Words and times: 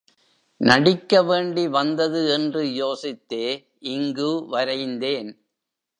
நடிக்க 0.61 1.23
வேண்டி 1.23 1.67
வந்தது 1.67 2.21
என்று 2.29 2.63
யோசித்தே 2.63 3.45
இங்கு 3.79 4.31
வரைந்தேன். 4.51 5.31